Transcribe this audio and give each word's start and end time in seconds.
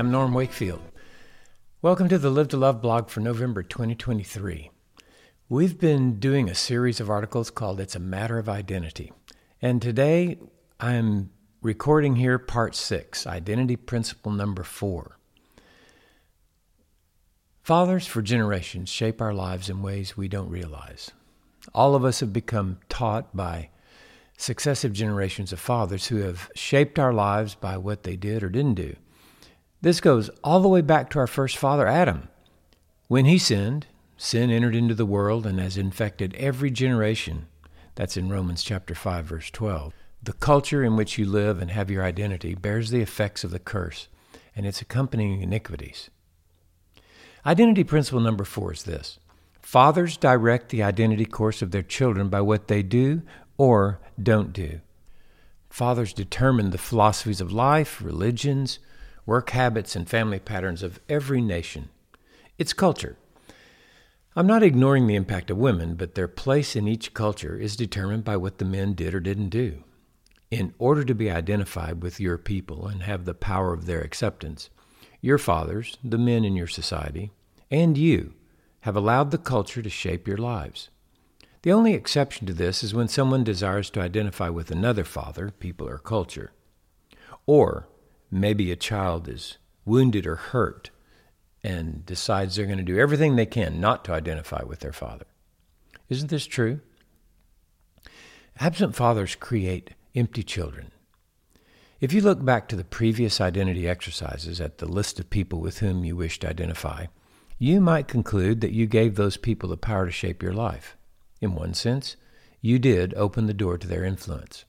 I'm 0.00 0.10
Norm 0.10 0.32
Wakefield. 0.32 0.80
Welcome 1.82 2.08
to 2.08 2.16
the 2.16 2.30
Live 2.30 2.48
to 2.48 2.56
Love 2.56 2.80
blog 2.80 3.10
for 3.10 3.20
November 3.20 3.62
2023. 3.62 4.70
We've 5.50 5.78
been 5.78 6.18
doing 6.18 6.48
a 6.48 6.54
series 6.54 7.00
of 7.00 7.10
articles 7.10 7.50
called 7.50 7.78
It's 7.80 7.94
a 7.94 7.98
Matter 7.98 8.38
of 8.38 8.48
Identity. 8.48 9.12
And 9.60 9.82
today 9.82 10.38
I'm 10.80 11.28
recording 11.60 12.16
here 12.16 12.38
part 12.38 12.74
six, 12.74 13.26
identity 13.26 13.76
principle 13.76 14.32
number 14.32 14.62
four. 14.62 15.18
Fathers 17.62 18.06
for 18.06 18.22
generations 18.22 18.88
shape 18.88 19.20
our 19.20 19.34
lives 19.34 19.68
in 19.68 19.82
ways 19.82 20.16
we 20.16 20.28
don't 20.28 20.48
realize. 20.48 21.10
All 21.74 21.94
of 21.94 22.06
us 22.06 22.20
have 22.20 22.32
become 22.32 22.78
taught 22.88 23.36
by 23.36 23.68
successive 24.38 24.94
generations 24.94 25.52
of 25.52 25.60
fathers 25.60 26.06
who 26.06 26.22
have 26.22 26.50
shaped 26.54 26.98
our 26.98 27.12
lives 27.12 27.54
by 27.54 27.76
what 27.76 28.04
they 28.04 28.16
did 28.16 28.42
or 28.42 28.48
didn't 28.48 28.76
do. 28.76 28.96
This 29.82 30.00
goes 30.00 30.28
all 30.44 30.60
the 30.60 30.68
way 30.68 30.82
back 30.82 31.08
to 31.10 31.18
our 31.18 31.26
first 31.26 31.56
father, 31.56 31.86
Adam. 31.86 32.28
When 33.08 33.24
he 33.24 33.38
sinned, 33.38 33.86
sin 34.18 34.50
entered 34.50 34.76
into 34.76 34.94
the 34.94 35.06
world 35.06 35.46
and 35.46 35.58
has 35.58 35.78
infected 35.78 36.34
every 36.34 36.70
generation. 36.70 37.46
That's 37.94 38.16
in 38.16 38.28
Romans 38.28 38.62
chapter 38.62 38.94
5 38.94 39.24
verse 39.24 39.50
12. 39.50 39.94
The 40.22 40.34
culture 40.34 40.84
in 40.84 40.96
which 40.96 41.16
you 41.16 41.24
live 41.24 41.62
and 41.62 41.70
have 41.70 41.90
your 41.90 42.04
identity 42.04 42.54
bears 42.54 42.90
the 42.90 43.00
effects 43.00 43.42
of 43.42 43.52
the 43.52 43.58
curse 43.58 44.08
and 44.54 44.66
its 44.66 44.82
accompanying 44.82 45.40
iniquities. 45.40 46.10
Identity 47.46 47.84
principle 47.84 48.20
number 48.20 48.44
4 48.44 48.74
is 48.74 48.82
this. 48.82 49.18
Fathers 49.62 50.18
direct 50.18 50.68
the 50.68 50.82
identity 50.82 51.24
course 51.24 51.62
of 51.62 51.70
their 51.70 51.82
children 51.82 52.28
by 52.28 52.42
what 52.42 52.68
they 52.68 52.82
do 52.82 53.22
or 53.56 53.98
don't 54.22 54.52
do. 54.52 54.82
Fathers 55.70 56.12
determine 56.12 56.70
the 56.70 56.78
philosophies 56.78 57.40
of 57.40 57.50
life, 57.50 58.02
religions, 58.02 58.78
work 59.30 59.50
habits, 59.50 59.94
and 59.94 60.08
family 60.08 60.40
patterns 60.40 60.82
of 60.82 60.98
every 61.08 61.40
nation. 61.40 61.88
It's 62.58 62.72
culture. 62.72 63.16
I'm 64.34 64.48
not 64.48 64.64
ignoring 64.64 65.06
the 65.06 65.14
impact 65.14 65.52
of 65.52 65.56
women, 65.56 65.94
but 65.94 66.16
their 66.16 66.26
place 66.26 66.74
in 66.74 66.88
each 66.88 67.14
culture 67.14 67.56
is 67.56 67.76
determined 67.76 68.24
by 68.24 68.36
what 68.36 68.58
the 68.58 68.64
men 68.64 68.94
did 68.94 69.14
or 69.14 69.20
didn't 69.20 69.50
do. 69.50 69.84
In 70.50 70.74
order 70.80 71.04
to 71.04 71.14
be 71.14 71.30
identified 71.30 72.02
with 72.02 72.18
your 72.18 72.38
people 72.38 72.88
and 72.88 73.04
have 73.04 73.24
the 73.24 73.32
power 73.32 73.72
of 73.72 73.86
their 73.86 74.00
acceptance, 74.00 74.68
your 75.20 75.38
fathers, 75.38 75.96
the 76.02 76.18
men 76.18 76.44
in 76.44 76.56
your 76.56 76.66
society, 76.66 77.30
and 77.70 77.96
you 77.96 78.34
have 78.80 78.96
allowed 78.96 79.30
the 79.30 79.38
culture 79.38 79.80
to 79.80 79.88
shape 79.88 80.26
your 80.26 80.38
lives. 80.38 80.90
The 81.62 81.70
only 81.70 81.94
exception 81.94 82.48
to 82.48 82.52
this 82.52 82.82
is 82.82 82.94
when 82.94 83.06
someone 83.06 83.44
desires 83.44 83.90
to 83.90 84.00
identify 84.00 84.48
with 84.48 84.72
another 84.72 85.04
father, 85.04 85.52
people, 85.52 85.88
or 85.88 85.98
culture. 85.98 86.50
Or 87.46 87.86
maybe 88.30 88.70
a 88.70 88.76
child 88.76 89.28
is 89.28 89.58
wounded 89.84 90.26
or 90.26 90.36
hurt 90.36 90.90
and 91.62 92.04
decides 92.06 92.56
they're 92.56 92.66
going 92.66 92.78
to 92.78 92.84
do 92.84 92.98
everything 92.98 93.36
they 93.36 93.46
can 93.46 93.80
not 93.80 94.04
to 94.04 94.12
identify 94.12 94.62
with 94.62 94.80
their 94.80 94.92
father. 94.92 95.26
Isn't 96.08 96.30
this 96.30 96.46
true? 96.46 96.80
Absent 98.58 98.94
fathers 98.94 99.34
create 99.34 99.90
empty 100.14 100.42
children. 100.42 100.90
If 102.00 102.12
you 102.12 102.22
look 102.22 102.42
back 102.44 102.66
to 102.68 102.76
the 102.76 102.84
previous 102.84 103.40
identity 103.40 103.86
exercises 103.86 104.60
at 104.60 104.78
the 104.78 104.86
list 104.86 105.20
of 105.20 105.28
people 105.28 105.60
with 105.60 105.78
whom 105.78 106.04
you 106.04 106.16
wish 106.16 106.38
to 106.40 106.48
identify, 106.48 107.06
you 107.58 107.80
might 107.80 108.08
conclude 108.08 108.62
that 108.62 108.72
you 108.72 108.86
gave 108.86 109.16
those 109.16 109.36
people 109.36 109.68
the 109.68 109.76
power 109.76 110.06
to 110.06 110.12
shape 110.12 110.42
your 110.42 110.54
life. 110.54 110.96
In 111.42 111.54
one 111.54 111.74
sense, 111.74 112.16
you 112.62 112.78
did 112.78 113.12
open 113.14 113.46
the 113.46 113.54
door 113.54 113.76
to 113.76 113.86
their 113.86 114.04
influence. 114.04 114.64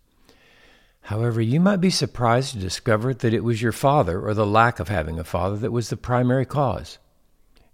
However, 1.02 1.42
you 1.42 1.60
might 1.60 1.82
be 1.82 1.90
surprised 1.90 2.54
to 2.54 2.60
discover 2.60 3.14
that 3.14 3.34
it 3.34 3.44
was 3.44 3.62
your 3.62 3.72
father 3.72 4.22
or 4.22 4.34
the 4.34 4.46
lack 4.46 4.80
of 4.80 4.88
having 4.88 5.20
a 5.20 5.24
father 5.24 5.58
that 5.58 5.72
was 5.72 5.90
the 5.90 5.98
primary 5.98 6.46
cause. 6.46 7.00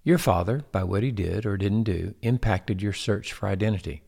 Your 0.04 0.18
father, 0.18 0.64
by 0.72 0.84
what 0.84 1.04
he 1.04 1.12
did 1.12 1.46
or 1.46 1.58
didn't 1.58 1.84
do, 1.84 2.16
impacted 2.22 2.82
your 2.82 2.94
search 2.94 3.34
for 3.34 3.48
identity. 3.48 4.02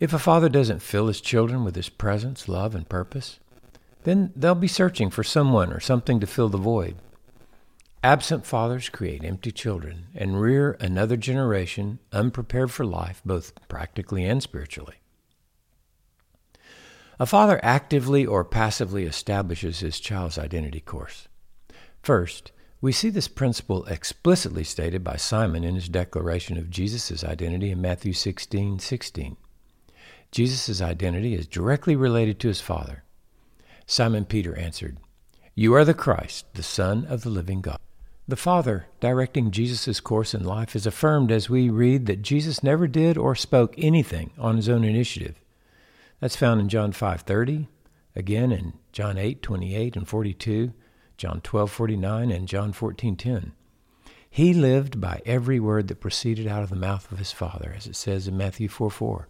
If 0.00 0.14
a 0.14 0.18
father 0.18 0.48
doesn't 0.48 0.80
fill 0.80 1.08
his 1.08 1.20
children 1.20 1.62
with 1.62 1.76
his 1.76 1.90
presence, 1.90 2.48
love, 2.48 2.74
and 2.74 2.88
purpose, 2.88 3.38
then 4.04 4.32
they'll 4.34 4.54
be 4.54 4.66
searching 4.66 5.10
for 5.10 5.22
someone 5.22 5.72
or 5.72 5.80
something 5.80 6.20
to 6.20 6.26
fill 6.26 6.48
the 6.48 6.56
void. 6.56 6.96
Absent 8.02 8.46
fathers 8.46 8.88
create 8.88 9.22
empty 9.22 9.52
children 9.52 10.06
and 10.14 10.40
rear 10.40 10.78
another 10.80 11.18
generation 11.18 11.98
unprepared 12.12 12.70
for 12.70 12.86
life, 12.86 13.20
both 13.26 13.52
practically 13.68 14.24
and 14.24 14.42
spiritually. 14.42 14.96
A 17.20 17.26
father 17.26 17.60
actively 17.62 18.24
or 18.24 18.46
passively 18.46 19.04
establishes 19.04 19.80
his 19.80 20.00
child's 20.00 20.38
identity 20.38 20.80
course. 20.80 21.28
First, 22.02 22.50
we 22.80 22.92
see 22.92 23.10
this 23.10 23.28
principle 23.28 23.84
explicitly 23.84 24.64
stated 24.64 25.04
by 25.04 25.16
Simon 25.16 25.62
in 25.62 25.74
his 25.74 25.90
declaration 25.90 26.56
of 26.56 26.70
Jesus' 26.70 27.22
identity 27.22 27.70
in 27.70 27.82
Matthew 27.82 28.14
16 28.14 28.78
16. 28.78 29.36
Jesus' 30.32 30.80
identity 30.80 31.34
is 31.34 31.46
directly 31.46 31.94
related 31.94 32.40
to 32.40 32.48
his 32.48 32.62
Father. 32.62 33.04
Simon 33.84 34.24
Peter 34.24 34.56
answered, 34.56 34.96
You 35.54 35.74
are 35.74 35.84
the 35.84 35.92
Christ, 35.92 36.46
the 36.54 36.62
Son 36.62 37.04
of 37.04 37.22
the 37.22 37.28
living 37.28 37.60
God. 37.60 37.80
The 38.26 38.36
Father 38.36 38.86
directing 38.98 39.50
Jesus' 39.50 40.00
course 40.00 40.32
in 40.32 40.42
life 40.42 40.74
is 40.74 40.86
affirmed 40.86 41.30
as 41.30 41.50
we 41.50 41.68
read 41.68 42.06
that 42.06 42.22
Jesus 42.22 42.62
never 42.62 42.86
did 42.86 43.18
or 43.18 43.34
spoke 43.34 43.74
anything 43.76 44.30
on 44.38 44.56
his 44.56 44.70
own 44.70 44.84
initiative. 44.84 45.38
That's 46.20 46.36
found 46.36 46.60
in 46.60 46.68
John 46.68 46.92
5:30, 46.92 47.66
again 48.14 48.52
in 48.52 48.74
John 48.92 49.16
8:28 49.16 49.96
and 49.96 50.06
42, 50.06 50.72
John 51.16 51.40
12:49 51.40 52.30
and 52.30 52.46
John 52.46 52.72
14:10. 52.72 53.52
He 54.28 54.54
lived 54.54 55.00
by 55.00 55.22
every 55.26 55.58
word 55.58 55.88
that 55.88 56.00
proceeded 56.00 56.46
out 56.46 56.62
of 56.62 56.70
the 56.70 56.76
mouth 56.76 57.10
of 57.10 57.18
his 57.18 57.32
Father, 57.32 57.74
as 57.76 57.86
it 57.86 57.96
says 57.96 58.28
in 58.28 58.36
Matthew 58.36 58.68
4:4. 58.68 59.28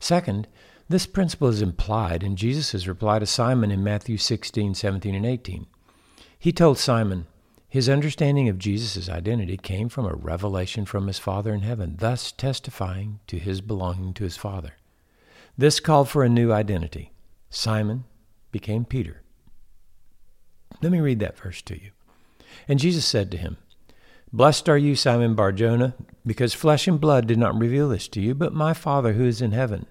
Second, 0.00 0.48
this 0.88 1.06
principle 1.06 1.48
is 1.48 1.62
implied 1.62 2.22
in 2.22 2.36
Jesus' 2.36 2.86
reply 2.86 3.18
to 3.18 3.26
Simon 3.26 3.70
in 3.70 3.84
Matthew 3.84 4.16
16, 4.16 4.74
17, 4.74 5.14
and 5.14 5.24
18. 5.24 5.66
He 6.38 6.52
told 6.52 6.78
Simon, 6.78 7.26
his 7.68 7.88
understanding 7.88 8.48
of 8.48 8.58
Jesus' 8.58 9.08
identity 9.08 9.56
came 9.56 9.88
from 9.88 10.06
a 10.06 10.14
revelation 10.14 10.84
from 10.84 11.06
his 11.06 11.18
Father 11.18 11.54
in 11.54 11.62
heaven, 11.62 11.96
thus 11.98 12.32
testifying 12.32 13.20
to 13.28 13.38
his 13.38 13.60
belonging 13.60 14.12
to 14.14 14.24
his 14.24 14.36
Father. 14.36 14.74
This 15.56 15.80
called 15.80 16.08
for 16.08 16.24
a 16.24 16.28
new 16.28 16.52
identity. 16.52 17.12
Simon 17.50 18.04
became 18.50 18.84
Peter. 18.84 19.22
Let 20.80 20.92
me 20.92 21.00
read 21.00 21.20
that 21.20 21.38
verse 21.38 21.60
to 21.62 21.80
you. 21.80 21.90
And 22.66 22.78
Jesus 22.78 23.04
said 23.04 23.30
to 23.30 23.36
him, 23.36 23.58
Blessed 24.32 24.68
are 24.68 24.78
you, 24.78 24.96
Simon 24.96 25.34
Barjona, 25.34 25.94
because 26.26 26.54
flesh 26.54 26.88
and 26.88 26.98
blood 26.98 27.26
did 27.26 27.38
not 27.38 27.58
reveal 27.58 27.90
this 27.90 28.08
to 28.08 28.20
you, 28.20 28.34
but 28.34 28.54
my 28.54 28.72
Father 28.72 29.12
who 29.12 29.26
is 29.26 29.42
in 29.42 29.52
heaven. 29.52 29.86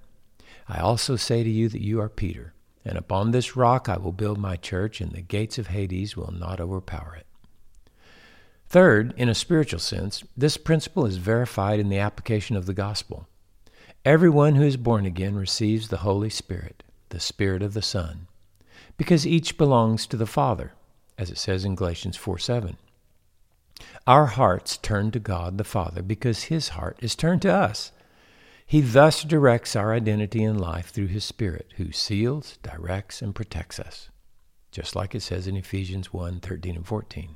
I 0.68 0.80
also 0.80 1.16
say 1.16 1.44
to 1.44 1.50
you 1.50 1.70
that 1.70 1.84
you 1.84 2.02
are 2.02 2.10
Peter, 2.10 2.54
and 2.84 2.98
upon 2.98 3.32
this 3.32 3.56
rock 3.56 3.88
I 3.88 3.98
will 3.98 4.12
build 4.12 4.40
my 4.40 4.56
church, 4.56 5.00
and 5.00 5.12
the 5.12 5.22
gates 5.22 5.60
of 5.60 5.68
Hades 5.68 6.18
will 6.18 6.32
not 6.32 6.60
overpower 6.60 7.16
it. 7.16 7.28
Third, 8.68 9.14
in 9.16 9.30
a 9.30 9.36
spiritual 9.36 9.80
sense, 9.80 10.24
this 10.36 10.58
principle 10.58 11.06
is 11.06 11.18
verified 11.18 11.80
in 11.80 11.90
the 11.90 12.00
application 12.00 12.56
of 12.56 12.66
the 12.66 12.74
gospel. 12.74 13.28
Everyone 14.04 14.56
who 14.56 14.64
is 14.64 14.78
born 14.78 15.06
again 15.06 15.36
receives 15.36 15.90
the 15.90 15.98
Holy 15.98 16.32
Spirit, 16.32 16.82
the 17.10 17.20
Spirit 17.20 17.62
of 17.62 17.76
the 17.76 17.84
Son, 17.84 18.26
because 18.98 19.28
each 19.28 19.60
belongs 19.60 20.08
to 20.08 20.18
the 20.18 20.26
Father, 20.26 20.74
as 21.20 21.30
it 21.30 21.38
says 21.38 21.64
in 21.64 21.76
Galatians 21.76 22.18
4 22.18 22.40
7. 22.40 22.78
Our 24.08 24.26
hearts 24.26 24.78
turn 24.78 25.12
to 25.12 25.20
God 25.20 25.60
the 25.60 25.64
Father 25.64 26.02
because 26.02 26.46
His 26.46 26.70
heart 26.70 26.98
is 27.00 27.16
turned 27.16 27.44
to 27.44 27.54
us. 27.54 27.92
He 28.66 28.82
thus 28.82 29.24
directs 29.24 29.76
our 29.76 29.94
identity 29.94 30.44
in 30.44 30.58
life 30.58 30.90
through 30.90 31.08
His 31.08 31.24
Spirit, 31.24 31.68
who 31.78 31.92
seals, 31.92 32.58
directs, 32.64 33.22
and 33.22 33.36
protects 33.36 33.80
us, 33.80 34.10
just 34.72 34.96
like 34.96 35.14
it 35.14 35.22
says 35.22 35.46
in 35.46 35.56
Ephesians 35.56 36.12
1 36.12 36.40
13 36.40 36.76
and 36.76 36.88
14. 36.88 37.36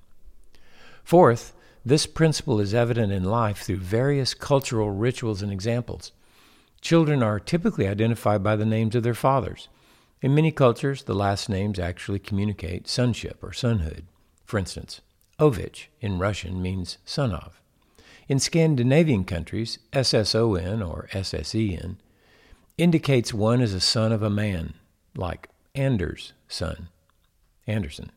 Fourth, 1.04 1.54
this 1.86 2.08
principle 2.08 2.60
is 2.60 2.74
evident 2.74 3.12
in 3.12 3.24
life 3.24 3.60
through 3.60 3.78
various 3.78 4.34
cultural 4.34 4.90
rituals 4.90 5.44
and 5.44 5.52
examples. 5.52 6.12
Children 6.86 7.24
are 7.24 7.40
typically 7.40 7.88
identified 7.88 8.44
by 8.44 8.56
the 8.56 8.64
names 8.64 8.94
of 8.94 9.02
their 9.02 9.16
fathers. 9.16 9.70
In 10.22 10.36
many 10.36 10.52
cultures, 10.52 11.02
the 11.02 11.16
last 11.16 11.50
names 11.50 11.80
actually 11.80 12.20
communicate 12.20 12.88
sonship 12.88 13.44
or 13.44 13.50
sonhood. 13.50 14.04
For 14.44 14.60
instance, 14.60 15.02
Ovich 15.40 15.88
in 16.00 16.20
Russian 16.20 16.62
means 16.62 17.00
son 17.04 17.32
of. 17.32 17.60
In 18.28 18.38
Scandinavian 18.38 19.26
countries, 19.26 19.80
SSON 19.94 20.88
or 20.88 21.08
SSEN 21.12 21.96
indicates 22.78 23.34
one 23.34 23.62
as 23.62 23.74
a 23.74 23.80
son 23.80 24.12
of 24.12 24.22
a 24.22 24.30
man, 24.30 24.76
like 25.16 25.50
Anders' 25.74 26.34
son, 26.48 26.90
Anderson. 27.66 28.12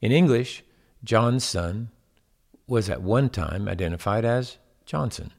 In 0.00 0.10
English, 0.10 0.64
John's 1.04 1.44
son 1.44 1.90
was 2.66 2.88
at 2.88 3.02
one 3.02 3.28
time 3.28 3.68
identified 3.68 4.24
as 4.24 4.56
Johnson. 4.86 5.34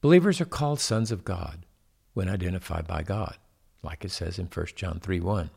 Believers 0.00 0.40
are 0.40 0.46
called 0.46 0.80
sons 0.80 1.10
of 1.12 1.24
God 1.24 1.66
when 2.14 2.28
identified 2.28 2.86
by 2.86 3.02
God, 3.02 3.36
like 3.82 4.04
it 4.04 4.10
says 4.10 4.38
in 4.38 4.46
1 4.46 4.66
John 4.74 4.98
3 5.00 5.20
1. 5.20 5.50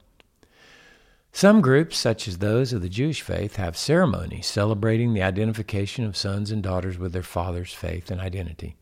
Some 1.31 1.61
groups, 1.61 1.97
such 1.97 2.27
as 2.27 2.37
those 2.37 2.73
of 2.73 2.81
the 2.81 2.89
Jewish 2.89 3.21
faith, 3.21 3.55
have 3.55 3.75
ceremonies 3.75 4.45
celebrating 4.45 5.13
the 5.13 5.23
identification 5.23 6.05
of 6.05 6.15
sons 6.15 6.51
and 6.51 6.61
daughters 6.61 6.99
with 6.99 7.11
their 7.11 7.23
father's 7.23 7.73
faith 7.73 8.11
and 8.11 8.21
identity. 8.21 8.75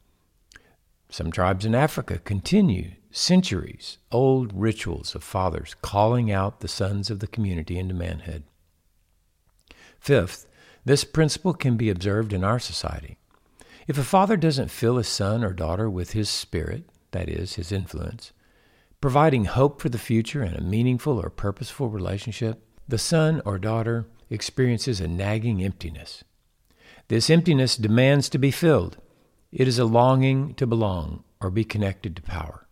Some 1.10 1.32
tribes 1.32 1.66
in 1.66 1.76
Africa 1.76 2.20
continue 2.20 2.92
centuries 3.12 3.98
old 4.12 4.52
rituals 4.54 5.16
of 5.16 5.24
fathers 5.24 5.76
calling 5.82 6.32
out 6.32 6.60
the 6.60 6.68
sons 6.68 7.10
of 7.10 7.20
the 7.20 7.28
community 7.28 7.78
into 7.78 7.94
manhood. 7.94 8.44
Fifth, 10.00 10.48
this 10.84 11.04
principle 11.04 11.54
can 11.54 11.78
be 11.78 11.90
observed 11.90 12.34
in 12.34 12.44
our 12.44 12.60
society. 12.60 13.18
If 13.88 13.98
a 13.98 14.04
father 14.04 14.38
doesn't 14.38 14.70
fill 14.72 14.98
his 14.98 15.08
son 15.08 15.44
or 15.44 15.54
daughter 15.54 15.90
with 15.90 16.12
his 16.12 16.30
spirit, 16.30 16.84
that 17.12 17.30
is, 17.30 17.56
his 17.56 17.72
influence, 17.72 18.32
providing 19.02 19.46
hope 19.46 19.82
for 19.82 19.90
the 19.90 19.98
future 19.98 20.44
and 20.44 20.56
a 20.56 20.62
meaningful 20.62 21.18
or 21.20 21.30
purposeful 21.30 21.90
relationship, 21.90 22.64
the 22.88 22.98
son 22.98 23.42
or 23.46 23.58
daughter 23.58 24.08
experiences 24.30 25.02
a 25.02 25.08
nagging 25.08 25.64
emptiness. 25.64 26.24
This 27.08 27.30
emptiness 27.30 27.76
demands 27.76 28.30
to 28.30 28.38
be 28.38 28.52
filled. 28.52 28.98
It 29.52 29.68
is 29.68 29.80
a 29.80 29.86
longing 29.86 30.54
to 30.56 30.68
belong 30.68 31.24
or 31.42 31.50
be 31.50 31.66
connected 31.66 32.16
to 32.16 32.22
power. 32.22 32.68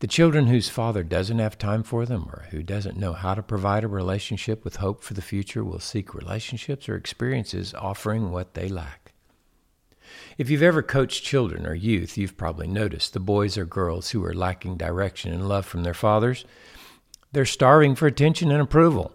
The 0.00 0.06
children 0.06 0.46
whose 0.46 0.68
father 0.68 1.02
doesn't 1.02 1.40
have 1.40 1.58
time 1.58 1.82
for 1.82 2.06
them 2.06 2.28
or 2.32 2.46
who 2.50 2.62
doesn't 2.62 2.96
know 2.96 3.12
how 3.12 3.34
to 3.34 3.42
provide 3.42 3.84
a 3.84 3.88
relationship 3.88 4.64
with 4.64 4.76
hope 4.76 5.02
for 5.02 5.14
the 5.14 5.22
future 5.22 5.64
will 5.64 5.80
seek 5.80 6.14
relationships 6.14 6.88
or 6.88 6.96
experiences 6.96 7.74
offering 7.74 8.30
what 8.30 8.54
they 8.54 8.68
lack. 8.68 9.09
If 10.38 10.48
you've 10.50 10.62
ever 10.62 10.82
coached 10.82 11.24
children 11.24 11.66
or 11.66 11.74
youth, 11.74 12.16
you've 12.16 12.36
probably 12.36 12.66
noticed 12.66 13.12
the 13.12 13.20
boys 13.20 13.58
or 13.58 13.64
girls 13.64 14.10
who 14.10 14.24
are 14.24 14.34
lacking 14.34 14.76
direction 14.76 15.32
and 15.32 15.48
love 15.48 15.66
from 15.66 15.82
their 15.82 15.94
fathers. 15.94 16.44
They're 17.32 17.44
starving 17.46 17.94
for 17.94 18.06
attention 18.06 18.50
and 18.50 18.60
approval. 18.60 19.12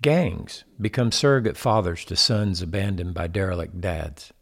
Gangs 0.00 0.64
become 0.80 1.10
surrogate 1.10 1.56
fathers 1.56 2.04
to 2.06 2.16
sons 2.16 2.62
abandoned 2.62 3.14
by 3.14 3.26
derelict 3.26 3.80
dads. 3.80 4.32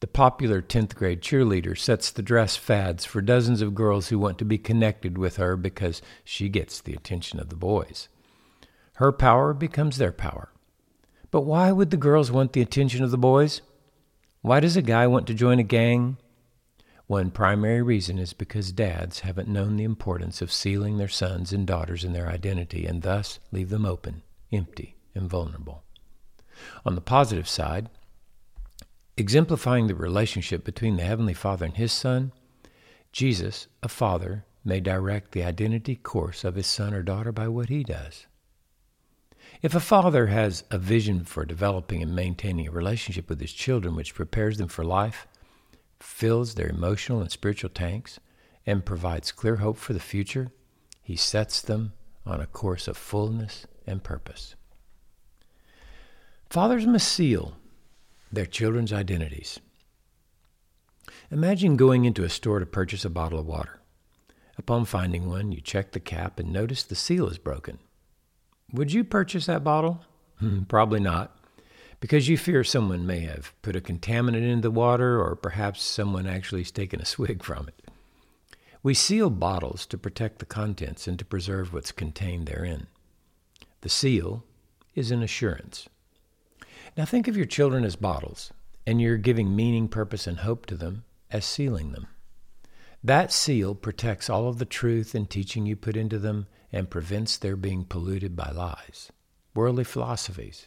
The 0.00 0.06
popular 0.06 0.62
10th 0.62 0.94
grade 0.94 1.20
cheerleader 1.20 1.76
sets 1.76 2.10
the 2.10 2.22
dress 2.22 2.56
fads 2.56 3.04
for 3.04 3.20
dozens 3.20 3.60
of 3.60 3.74
girls 3.74 4.08
who 4.08 4.18
want 4.18 4.38
to 4.38 4.46
be 4.46 4.56
connected 4.56 5.18
with 5.18 5.36
her 5.36 5.56
because 5.56 6.00
she 6.24 6.48
gets 6.48 6.80
the 6.80 6.94
attention 6.94 7.38
of 7.38 7.50
the 7.50 7.56
boys. 7.56 8.08
Her 8.94 9.12
power 9.12 9.52
becomes 9.52 9.98
their 9.98 10.12
power. 10.12 10.50
But 11.30 11.42
why 11.42 11.70
would 11.70 11.90
the 11.90 11.98
girls 11.98 12.32
want 12.32 12.54
the 12.54 12.62
attention 12.62 13.04
of 13.04 13.10
the 13.10 13.18
boys? 13.18 13.60
Why 14.42 14.60
does 14.60 14.76
a 14.76 14.82
guy 14.82 15.06
want 15.06 15.26
to 15.26 15.34
join 15.34 15.58
a 15.58 15.64
gang? 15.64 16.16
One 17.06 17.30
primary 17.30 17.82
reason 17.82 18.18
is 18.18 18.32
because 18.32 18.72
dads 18.72 19.20
haven't 19.20 19.48
known 19.48 19.76
the 19.76 19.84
importance 19.84 20.40
of 20.40 20.50
sealing 20.50 20.96
their 20.96 21.08
sons 21.08 21.52
and 21.52 21.66
daughters 21.66 22.04
in 22.04 22.14
their 22.14 22.28
identity 22.28 22.86
and 22.86 23.02
thus 23.02 23.38
leave 23.52 23.68
them 23.68 23.84
open, 23.84 24.22
empty, 24.50 24.96
and 25.14 25.28
vulnerable. 25.28 25.82
On 26.86 26.94
the 26.94 27.02
positive 27.02 27.48
side, 27.48 27.90
exemplifying 29.16 29.88
the 29.88 29.94
relationship 29.94 30.64
between 30.64 30.96
the 30.96 31.04
Heavenly 31.04 31.34
Father 31.34 31.66
and 31.66 31.76
His 31.76 31.92
Son, 31.92 32.32
Jesus, 33.12 33.66
a 33.82 33.88
father, 33.88 34.46
may 34.64 34.80
direct 34.80 35.32
the 35.32 35.42
identity 35.42 35.96
course 35.96 36.44
of 36.44 36.54
his 36.54 36.66
son 36.66 36.94
or 36.94 37.02
daughter 37.02 37.32
by 37.32 37.48
what 37.48 37.68
he 37.68 37.82
does. 37.82 38.26
If 39.62 39.74
a 39.74 39.80
father 39.80 40.28
has 40.28 40.64
a 40.70 40.78
vision 40.78 41.24
for 41.24 41.44
developing 41.44 42.02
and 42.02 42.16
maintaining 42.16 42.66
a 42.66 42.70
relationship 42.70 43.28
with 43.28 43.40
his 43.40 43.52
children 43.52 43.94
which 43.94 44.14
prepares 44.14 44.56
them 44.56 44.68
for 44.68 44.84
life, 44.84 45.26
fills 45.98 46.54
their 46.54 46.68
emotional 46.68 47.20
and 47.20 47.30
spiritual 47.30 47.68
tanks, 47.68 48.18
and 48.66 48.86
provides 48.86 49.32
clear 49.32 49.56
hope 49.56 49.76
for 49.76 49.92
the 49.92 50.00
future, 50.00 50.50
he 51.02 51.14
sets 51.14 51.60
them 51.60 51.92
on 52.24 52.40
a 52.40 52.46
course 52.46 52.88
of 52.88 52.96
fullness 52.96 53.66
and 53.86 54.02
purpose. 54.02 54.54
Fathers 56.48 56.86
must 56.86 57.12
seal 57.12 57.56
their 58.32 58.46
children's 58.46 58.94
identities. 58.94 59.60
Imagine 61.30 61.76
going 61.76 62.06
into 62.06 62.24
a 62.24 62.30
store 62.30 62.60
to 62.60 62.66
purchase 62.66 63.04
a 63.04 63.10
bottle 63.10 63.38
of 63.38 63.46
water. 63.46 63.80
Upon 64.56 64.84
finding 64.86 65.28
one, 65.28 65.52
you 65.52 65.60
check 65.60 65.92
the 65.92 66.00
cap 66.00 66.38
and 66.38 66.50
notice 66.50 66.82
the 66.82 66.94
seal 66.94 67.28
is 67.28 67.38
broken. 67.38 67.78
Would 68.72 68.92
you 68.92 69.04
purchase 69.04 69.46
that 69.46 69.64
bottle? 69.64 70.02
Hmm, 70.38 70.62
probably 70.62 71.00
not, 71.00 71.36
because 71.98 72.28
you 72.28 72.38
fear 72.38 72.64
someone 72.64 73.06
may 73.06 73.20
have 73.20 73.52
put 73.62 73.76
a 73.76 73.80
contaminant 73.80 74.48
into 74.48 74.62
the 74.62 74.70
water 74.70 75.20
or 75.20 75.36
perhaps 75.36 75.82
someone 75.82 76.26
actually 76.26 76.62
has 76.62 76.70
taken 76.70 77.00
a 77.00 77.06
swig 77.06 77.42
from 77.44 77.68
it. 77.68 77.74
We 78.82 78.94
seal 78.94 79.28
bottles 79.28 79.84
to 79.86 79.98
protect 79.98 80.38
the 80.38 80.46
contents 80.46 81.06
and 81.06 81.18
to 81.18 81.24
preserve 81.24 81.72
what's 81.72 81.92
contained 81.92 82.46
therein. 82.46 82.86
The 83.82 83.90
seal 83.90 84.44
is 84.94 85.10
an 85.10 85.22
assurance. 85.22 85.88
Now 86.96 87.04
think 87.04 87.28
of 87.28 87.36
your 87.36 87.46
children 87.46 87.84
as 87.84 87.96
bottles, 87.96 88.52
and 88.86 89.00
you're 89.00 89.16
giving 89.18 89.54
meaning, 89.54 89.88
purpose, 89.88 90.26
and 90.26 90.38
hope 90.38 90.64
to 90.66 90.76
them 90.76 91.04
as 91.30 91.44
sealing 91.44 91.92
them. 91.92 92.06
That 93.04 93.32
seal 93.32 93.74
protects 93.74 94.28
all 94.28 94.48
of 94.48 94.58
the 94.58 94.64
truth 94.64 95.14
and 95.14 95.28
teaching 95.28 95.66
you 95.66 95.76
put 95.76 95.96
into 95.96 96.18
them 96.18 96.46
and 96.72 96.90
prevents 96.90 97.36
their 97.36 97.56
being 97.56 97.84
polluted 97.84 98.36
by 98.36 98.50
lies, 98.50 99.10
worldly 99.54 99.84
philosophies, 99.84 100.66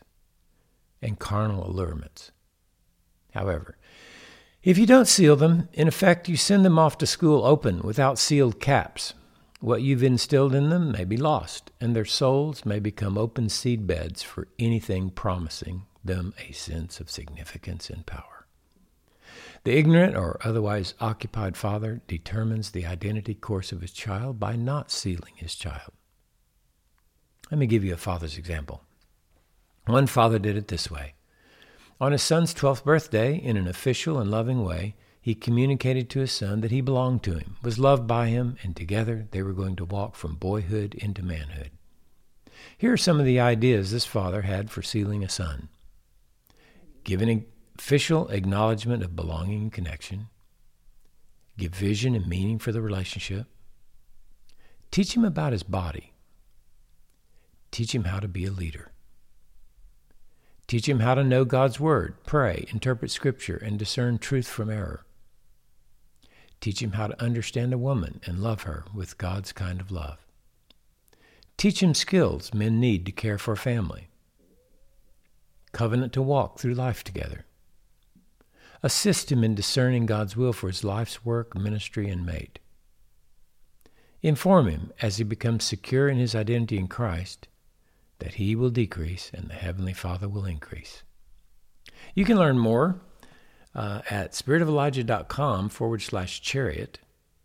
and 1.02 1.20
carnal 1.20 1.68
allurements. 1.68 2.32
However, 3.34 3.78
if 4.64 4.78
you 4.78 4.86
don't 4.86 5.08
seal 5.08 5.36
them, 5.36 5.68
in 5.74 5.88
effect, 5.88 6.30
you 6.30 6.38
send 6.38 6.64
them 6.64 6.80
off 6.80 6.98
to 7.00 7.06
school 7.06 7.44
open 7.46 7.82
without 7.82 8.18
sealed 8.18 8.60
caps. 8.62 9.14
What 9.60 9.82
you've 9.82 10.04
instilled 10.04 10.56
in 10.56 10.70
them 10.70 10.92
may 10.92 11.04
be 11.04 11.18
lost, 11.18 11.72
and 11.82 11.96
their 11.96 12.06
souls 12.06 12.66
may 12.66 12.80
become 12.80 13.18
open 13.18 13.50
seed 13.50 13.86
beds 13.88 14.22
for 14.22 14.48
anything 14.58 15.10
promising 15.10 15.86
them 16.04 16.34
a 16.48 16.52
sense 16.54 17.00
of 17.00 17.10
significance 17.10 17.90
and 17.90 18.06
power. 18.06 18.33
The 19.64 19.78
ignorant 19.78 20.16
or 20.16 20.40
otherwise 20.44 20.94
occupied 21.00 21.56
father 21.56 22.02
determines 22.08 22.72
the 22.72 22.86
identity 22.86 23.34
course 23.34 23.72
of 23.72 23.82
his 23.82 23.92
child 23.92 24.40
by 24.40 24.56
not 24.56 24.92
sealing 24.92 25.34
his 25.36 25.56
child. 25.56 25.94
Let 27.50 27.60
me 27.60 27.68
give 27.68 27.84
you 27.84 27.94
a 27.94 27.98
father's 27.98 28.38
example. 28.38 28.84
One 29.86 30.08
father 30.08 30.40
did 30.40 30.58
it 30.58 30.68
this 30.68 30.92
way. 30.92 31.14
On 32.02 32.12
his 32.12 32.24
son's 32.24 32.54
12th 32.54 32.84
birthday, 32.84 33.36
in 33.36 33.56
an 33.56 33.68
official 33.68 34.20
and 34.20 34.30
loving 34.30 34.64
way, 34.64 34.96
he 35.22 35.36
communicated 35.36 36.10
to 36.10 36.20
his 36.20 36.34
son 36.34 36.60
that 36.60 36.72
he 36.72 36.82
belonged 36.82 37.24
to 37.24 37.36
him, 37.36 37.56
was 37.62 37.80
loved 37.80 38.06
by 38.06 38.28
him, 38.28 38.58
and 38.64 38.76
together 38.76 39.28
they 39.32 39.42
were 39.42 39.54
going 39.54 39.78
to 39.78 39.86
walk 39.86 40.16
from 40.16 40.36
boyhood 40.36 40.96
into 40.96 41.24
manhood. 41.24 41.72
Here 42.78 42.92
are 42.92 42.98
some 42.98 43.20
of 43.20 43.26
the 43.26 43.40
ideas 43.40 43.92
this 43.92 44.06
father 44.06 44.42
had 44.42 44.70
for 44.70 44.82
sealing 44.82 45.24
a 45.24 45.30
son. 45.30 45.70
Give 47.06 47.22
an 47.22 47.46
official 47.78 48.28
acknowledgement 48.30 49.04
of 49.04 49.16
belonging 49.16 49.64
and 49.64 49.74
connection. 49.74 50.28
Give 51.58 51.74
vision 51.74 52.16
and 52.16 52.28
meaning 52.28 52.60
for 52.60 52.72
the 52.72 52.82
relationship. 52.82 53.48
Teach 54.92 55.16
him 55.16 55.26
about 55.26 55.54
his 55.54 55.64
body. 55.64 56.14
Teach 57.72 57.94
him 57.94 58.06
how 58.06 58.20
to 58.20 58.28
be 58.28 58.46
a 58.46 58.52
leader. 58.52 58.92
Teach 60.68 60.88
him 60.88 61.00
how 61.00 61.16
to 61.16 61.24
know 61.24 61.46
God's 61.46 61.80
Word, 61.80 62.16
pray, 62.26 62.66
interpret 62.70 63.12
Scripture, 63.12 63.58
and 63.58 63.78
discern 63.78 64.18
truth 64.18 64.48
from 64.48 64.70
error. 64.70 65.06
Teach 66.62 66.82
him 66.82 66.94
how 66.94 67.08
to 67.08 67.22
understand 67.22 67.74
a 67.74 67.78
woman 67.78 68.22
and 68.26 68.40
love 68.40 68.64
her 68.64 68.86
with 68.94 69.18
God's 69.18 69.52
kind 69.52 69.82
of 69.82 69.92
love. 69.92 70.26
Teach 71.58 71.84
him 71.84 71.94
skills 71.94 72.54
men 72.54 72.80
need 72.80 73.06
to 73.06 73.12
care 73.12 73.38
for 73.38 73.52
a 73.52 73.58
family. 73.58 74.08
Covenant 75.74 76.14
to 76.14 76.22
walk 76.22 76.60
through 76.60 76.76
life 76.76 77.04
together. 77.04 77.46
Assist 78.86 79.32
him 79.32 79.44
in 79.44 79.56
discerning 79.56 80.06
God's 80.06 80.36
will 80.36 80.52
for 80.52 80.68
his 80.68 80.84
life's 80.84 81.24
work, 81.24 81.56
ministry, 81.56 82.10
and 82.10 82.26
mate. 82.26 82.60
Inform 84.22 84.68
him 84.68 84.92
as 85.02 85.18
he 85.18 85.24
becomes 85.24 85.64
secure 85.64 86.10
in 86.10 86.18
his 86.18 86.36
identity 86.36 86.78
in 86.78 86.88
Christ 86.88 87.48
that 88.20 88.36
he 88.36 88.56
will 88.56 88.70
decrease 88.70 89.32
and 89.34 89.50
the 89.50 89.54
Heavenly 89.54 89.94
Father 89.94 90.28
will 90.28 90.46
increase. 90.46 91.04
You 92.14 92.26
can 92.26 92.38
learn 92.38 92.58
more 92.58 93.00
uh, 93.74 94.02
at 94.10 94.34
spiritofelijah.com 94.34 95.70
forward 95.70 96.02
slash 96.02 96.42
chariot 96.42 97.00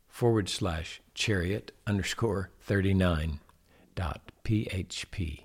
forward 0.08 0.48
slash 0.48 1.00
chariot 1.14 1.70
underscore 1.86 2.50
39 2.60 3.38
dot 3.94 4.20
php. 4.44 5.42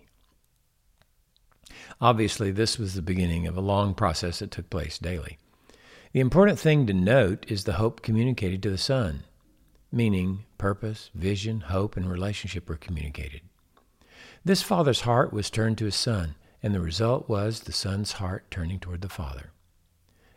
Obviously, 2.02 2.52
this 2.52 2.78
was 2.78 2.94
the 2.94 3.02
beginning 3.02 3.48
of 3.48 3.58
a 3.58 3.62
long 3.62 3.94
process 3.94 4.40
that 4.40 4.52
took 4.52 4.70
place 4.70 4.98
daily. 4.98 5.38
The 6.14 6.20
important 6.20 6.60
thing 6.60 6.86
to 6.86 6.94
note 6.94 7.44
is 7.48 7.64
the 7.64 7.74
hope 7.74 8.04
communicated 8.04 8.62
to 8.64 8.70
the 8.70 8.78
Son, 8.78 9.24
meaning 9.92 10.46
purpose, 10.60 11.10
vision, 11.16 11.62
hope, 11.62 11.98
and 11.98 12.08
relationship 12.10 12.70
were 12.70 12.76
communicated. 12.78 13.42
This 14.46 14.62
father's 14.62 15.02
heart 15.02 15.34
was 15.34 15.50
turned 15.50 15.80
to 15.80 15.86
his 15.86 15.96
son, 15.96 16.36
and 16.62 16.74
the 16.74 16.82
result 16.82 17.28
was 17.28 17.62
the 17.62 17.72
son's 17.72 18.14
heart 18.14 18.52
turning 18.52 18.80
toward 18.80 19.02
the 19.02 19.10
Father. 19.10 19.50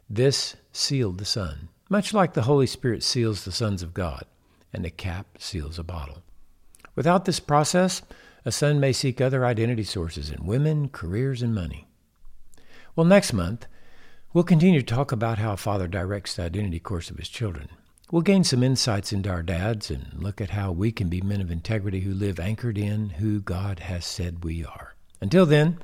This 0.09 0.57
sealed 0.73 1.19
the 1.19 1.27
Son, 1.27 1.69
much 1.91 2.15
like 2.15 2.33
the 2.33 2.43
Holy 2.43 2.67
Spirit 2.67 3.03
seals 3.03 3.45
the 3.45 3.53
sons 3.53 3.83
of 3.83 3.93
God, 3.93 4.25
and 4.73 4.87
a 4.87 4.91
cap 4.91 5.27
seals 5.39 5.79
a 5.79 5.85
bottle. 5.85 6.23
Without 6.95 7.27
this 7.27 7.39
process, 7.39 8.01
A 8.47 8.53
son 8.53 8.79
may 8.79 8.93
seek 8.93 9.21
other 9.21 9.45
identity 9.45 9.83
sources 9.83 10.31
in 10.31 10.47
women, 10.47 10.89
careers, 10.89 11.43
and 11.43 11.53
money. 11.53 11.89
Well, 12.95 13.05
next 13.05 13.33
month, 13.33 13.67
we'll 14.37 14.45
continue 14.45 14.79
to 14.79 14.95
talk 14.95 15.13
about 15.13 15.39
how 15.39 15.57
father 15.57 15.89
directs 15.89 16.37
the 16.37 16.43
identity 16.43 16.79
course 16.79 17.09
of 17.09 17.17
his 17.17 17.31
children. 17.31 17.71
We'll 18.11 18.21
gain 18.21 18.45
some 18.45 18.63
insights 18.63 19.11
into 19.11 19.31
our 19.31 19.43
dads 19.43 19.91
and 19.91 20.13
look 20.19 20.43
at 20.43 20.51
how 20.51 20.73
we 20.73 20.93
can 20.93 21.09
be 21.09 21.23
men 21.23 21.41
of 21.41 21.51
integrity 21.51 22.01
who 22.01 22.13
live 22.13 22.39
anchored 22.39 22.77
in 22.77 23.09
who 23.09 23.41
God 23.41 23.79
has 23.79 24.05
said 24.05 24.45
we 24.45 24.63
are. 24.63 24.95
Until 25.23 25.47
then, 25.47 25.79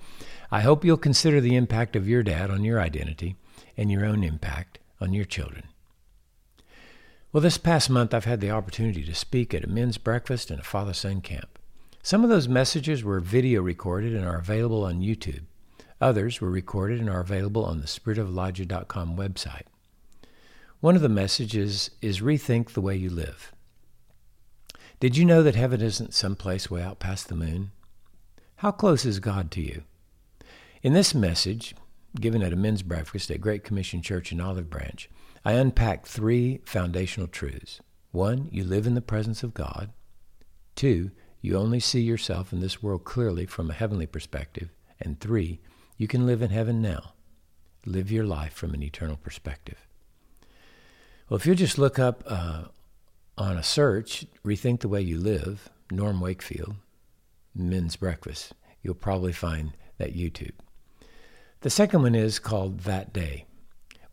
I 0.50 0.60
hope 0.60 0.84
you'll 0.84 0.98
consider 0.98 1.40
the 1.40 1.56
impact 1.56 1.96
of 1.96 2.06
your 2.06 2.22
dad 2.22 2.50
on 2.50 2.62
your 2.62 2.78
identity 2.78 3.36
and 3.78 3.90
your 3.90 4.04
own 4.04 4.22
impact 4.22 4.78
on 5.00 5.14
your 5.14 5.24
children. 5.24 5.64
Well, 7.32 7.40
this 7.40 7.56
past 7.56 7.88
month, 7.88 8.12
I've 8.12 8.26
had 8.26 8.42
the 8.42 8.50
opportunity 8.50 9.02
to 9.02 9.14
speak 9.14 9.54
at 9.54 9.64
a 9.64 9.66
men's 9.66 9.96
breakfast 9.96 10.50
and 10.50 10.60
a 10.60 10.62
father 10.62 10.92
son 10.92 11.22
camp. 11.22 11.58
Some 12.02 12.22
of 12.22 12.28
those 12.28 12.48
messages 12.48 13.02
were 13.02 13.20
video 13.20 13.62
recorded 13.62 14.14
and 14.14 14.26
are 14.26 14.38
available 14.38 14.84
on 14.84 15.00
YouTube. 15.00 15.44
Others 16.02 16.40
were 16.40 16.50
recorded 16.50 16.98
and 16.98 17.08
are 17.08 17.20
available 17.20 17.64
on 17.64 17.80
the 17.80 17.86
spiritofelijah.com 17.86 19.16
website. 19.16 19.66
One 20.80 20.96
of 20.96 21.02
the 21.02 21.08
messages 21.08 21.92
is 22.02 22.20
rethink 22.20 22.70
the 22.70 22.80
way 22.80 22.96
you 22.96 23.08
live. 23.08 23.52
Did 24.98 25.16
you 25.16 25.24
know 25.24 25.44
that 25.44 25.54
heaven 25.54 25.80
isn't 25.80 26.12
someplace 26.12 26.68
way 26.68 26.82
out 26.82 26.98
past 26.98 27.28
the 27.28 27.36
moon? 27.36 27.70
How 28.56 28.72
close 28.72 29.04
is 29.04 29.20
God 29.20 29.52
to 29.52 29.60
you? 29.60 29.84
In 30.82 30.92
this 30.92 31.14
message, 31.14 31.72
given 32.20 32.42
at 32.42 32.52
a 32.52 32.56
men's 32.56 32.82
breakfast 32.82 33.30
at 33.30 33.40
Great 33.40 33.62
Commission 33.62 34.02
Church 34.02 34.32
in 34.32 34.40
Olive 34.40 34.68
Branch, 34.68 35.08
I 35.44 35.52
unpack 35.52 36.04
three 36.04 36.62
foundational 36.64 37.28
truths. 37.28 37.80
One, 38.10 38.48
you 38.50 38.64
live 38.64 38.88
in 38.88 38.94
the 38.94 39.00
presence 39.00 39.44
of 39.44 39.54
God. 39.54 39.92
Two, 40.74 41.12
you 41.40 41.56
only 41.56 41.78
see 41.78 42.00
yourself 42.00 42.52
in 42.52 42.58
this 42.58 42.82
world 42.82 43.04
clearly 43.04 43.46
from 43.46 43.70
a 43.70 43.74
heavenly 43.74 44.06
perspective. 44.06 44.70
And 45.00 45.20
three, 45.20 45.60
you 46.02 46.08
can 46.08 46.26
live 46.26 46.42
in 46.42 46.50
heaven 46.50 46.82
now. 46.82 47.12
Live 47.86 48.10
your 48.10 48.24
life 48.24 48.52
from 48.52 48.74
an 48.74 48.82
eternal 48.82 49.16
perspective. 49.16 49.86
Well, 51.28 51.36
if 51.36 51.46
you 51.46 51.54
just 51.54 51.78
look 51.78 51.96
up 51.96 52.24
uh, 52.26 52.64
on 53.38 53.56
a 53.56 53.62
search, 53.62 54.26
Rethink 54.44 54.80
the 54.80 54.88
Way 54.88 55.02
You 55.02 55.16
Live, 55.16 55.68
Norm 55.92 56.20
Wakefield, 56.20 56.74
Men's 57.54 57.94
Breakfast, 57.94 58.52
you'll 58.82 58.94
probably 58.94 59.32
find 59.32 59.76
that 59.98 60.16
YouTube. 60.16 60.56
The 61.60 61.70
second 61.70 62.02
one 62.02 62.16
is 62.16 62.40
called 62.40 62.80
That 62.80 63.12
Day. 63.12 63.44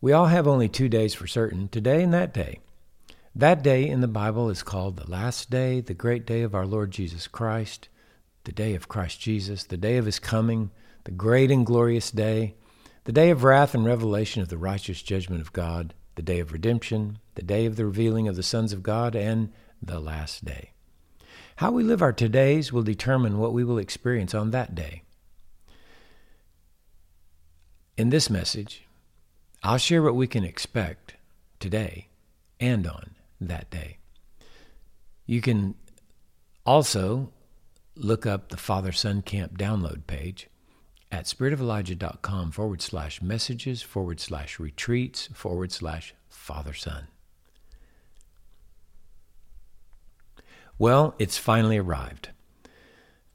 We 0.00 0.12
all 0.12 0.26
have 0.26 0.46
only 0.46 0.68
two 0.68 0.88
days 0.88 1.12
for 1.12 1.26
certain, 1.26 1.66
today 1.66 2.04
and 2.04 2.14
that 2.14 2.32
day. 2.32 2.60
That 3.34 3.64
day 3.64 3.88
in 3.88 4.00
the 4.00 4.06
Bible 4.06 4.48
is 4.48 4.62
called 4.62 4.96
the 4.96 5.10
last 5.10 5.50
day, 5.50 5.80
the 5.80 5.94
great 5.94 6.24
day 6.24 6.42
of 6.42 6.54
our 6.54 6.66
Lord 6.66 6.92
Jesus 6.92 7.26
Christ, 7.26 7.88
the 8.44 8.52
day 8.52 8.76
of 8.76 8.86
Christ 8.86 9.20
Jesus, 9.20 9.64
the 9.64 9.76
day 9.76 9.96
of 9.96 10.06
his 10.06 10.20
coming, 10.20 10.70
the 11.04 11.10
great 11.10 11.50
and 11.50 11.64
glorious 11.66 12.10
day, 12.10 12.54
the 13.04 13.12
day 13.12 13.30
of 13.30 13.44
wrath 13.44 13.74
and 13.74 13.84
revelation 13.84 14.42
of 14.42 14.48
the 14.48 14.58
righteous 14.58 15.02
judgment 15.02 15.40
of 15.40 15.52
God, 15.52 15.94
the 16.16 16.22
day 16.22 16.40
of 16.40 16.52
redemption, 16.52 17.18
the 17.34 17.42
day 17.42 17.66
of 17.66 17.76
the 17.76 17.86
revealing 17.86 18.28
of 18.28 18.36
the 18.36 18.42
sons 18.42 18.72
of 18.72 18.82
God, 18.82 19.14
and 19.14 19.52
the 19.82 19.98
last 19.98 20.44
day. 20.44 20.72
How 21.56 21.70
we 21.70 21.82
live 21.82 22.02
our 22.02 22.12
todays 22.12 22.72
will 22.72 22.82
determine 22.82 23.38
what 23.38 23.52
we 23.52 23.64
will 23.64 23.78
experience 23.78 24.34
on 24.34 24.50
that 24.50 24.74
day. 24.74 25.02
In 27.96 28.10
this 28.10 28.30
message, 28.30 28.84
I'll 29.62 29.78
share 29.78 30.02
what 30.02 30.14
we 30.14 30.26
can 30.26 30.44
expect 30.44 31.14
today 31.58 32.08
and 32.58 32.86
on 32.86 33.14
that 33.40 33.70
day. 33.70 33.98
You 35.26 35.40
can 35.40 35.74
also 36.64 37.30
look 37.94 38.26
up 38.26 38.48
the 38.48 38.56
Father 38.56 38.92
Son 38.92 39.22
Camp 39.22 39.58
download 39.58 40.06
page 40.06 40.48
at 41.12 41.24
spiritofelijah.com 41.24 42.52
forward 42.52 42.82
slash 42.82 43.20
messages 43.20 43.82
forward 43.82 44.20
slash 44.20 44.58
retreats 44.58 45.28
forward 45.32 45.72
slash 45.72 46.14
father 46.28 46.72
son. 46.72 47.08
Well, 50.78 51.14
it's 51.18 51.36
finally 51.36 51.76
arrived. 51.76 52.30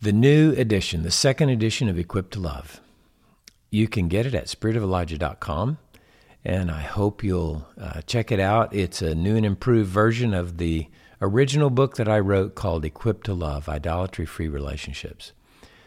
The 0.02 0.14
new 0.14 0.52
edition, 0.54 1.04
the 1.04 1.12
second 1.12 1.50
edition 1.50 1.90
of 1.90 2.00
Equipped 2.00 2.34
to 2.34 2.40
Love. 2.40 2.82
You 3.70 3.88
can 3.88 4.08
get 4.08 4.26
it 4.26 4.34
at 4.34 4.48
spiritofelijah.com, 4.48 5.78
and 6.44 6.72
I 6.72 6.82
hope 6.82 7.24
you'll 7.24 7.68
uh, 7.80 8.02
check 8.02 8.32
it 8.32 8.40
out. 8.40 8.74
It's 8.74 9.02
a 9.02 9.14
new 9.14 9.36
and 9.36 9.46
improved 9.46 9.90
version 9.90 10.34
of 10.34 10.58
the 10.58 10.88
original 11.22 11.70
book 11.70 11.98
that 11.98 12.08
I 12.08 12.20
wrote 12.20 12.56
called 12.56 12.86
Equipped 12.86 13.26
to 13.26 13.34
Love 13.34 13.70
Idolatry 13.70 14.26
Free 14.26 14.48
Relationships. 14.48 15.32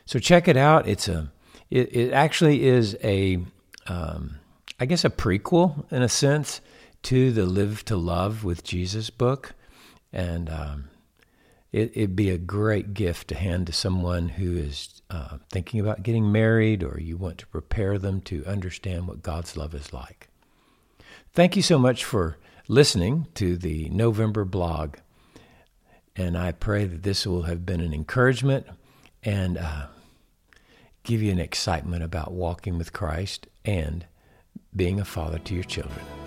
So 0.05 0.19
check 0.19 0.49
it 0.49 0.57
out. 0.57 0.87
It's 0.87 1.09
a 1.09 1.33
it, 1.71 1.95
it 1.95 2.13
actually 2.13 2.67
is 2.67 2.97
a, 3.03 3.39
um, 3.87 4.39
I 4.81 4.87
guess, 4.87 5.05
a 5.05 5.11
prequel 5.11 5.91
in 5.93 6.03
a 6.03 6.09
sense 6.09 6.61
to 7.05 7.33
the 7.33 7.45
Live 7.47 7.85
to 7.87 7.97
Love 7.97 8.45
with 8.45 8.65
Jesus 8.65 9.11
book. 9.11 9.55
And 10.13 10.49
um, 10.49 10.89
it, 11.73 11.95
would 11.97 12.17
be 12.17 12.31
a 12.31 12.39
great 12.39 12.95
gift 12.95 13.29
to 13.29 13.35
hand 13.35 13.67
to 13.67 13.73
someone 13.73 14.31
who 14.31 14.57
is 14.57 15.03
uh, 15.11 15.39
thinking 15.51 15.81
about 15.81 16.03
getting 16.03 16.33
married 16.33 16.83
or 16.83 16.99
you 17.01 17.17
want 17.17 17.39
to 17.39 17.47
prepare 17.47 17.99
them 17.99 18.21
to 18.23 18.45
understand 18.47 19.07
what 19.07 19.23
God's 19.23 19.57
love 19.57 19.75
is 19.75 19.93
like. 19.93 20.29
Thank 21.33 21.57
you 21.57 21.63
so 21.63 21.79
much 21.79 22.05
for 22.05 22.39
listening 22.69 23.27
to 23.35 23.57
the 23.57 23.89
November 23.91 24.45
blog. 24.45 24.97
And 26.17 26.37
I 26.37 26.53
pray 26.53 26.85
that 26.87 27.03
this 27.03 27.27
will 27.27 27.43
have 27.43 27.65
been 27.65 27.81
an 27.81 27.95
encouragement 27.95 28.67
and 29.23 29.59
uh, 29.59 29.87
give 31.09 31.23
you 31.23 31.33
an 31.33 31.39
excitement 31.39 32.05
about 32.05 32.33
walking 32.33 32.77
with 32.77 32.93
Christ 32.93 33.47
and 33.65 34.05
being 34.77 35.01
a 35.01 35.07
father 35.07 35.39
to 35.39 35.55
your 35.55 35.65
children. 35.65 36.18